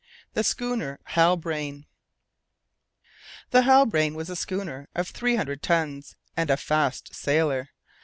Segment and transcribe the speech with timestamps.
[0.33, 1.85] THE SCHOONER HALBRANE.
[3.51, 7.69] The Halbrane was a schooner of three hundred tons, and a fast sailer.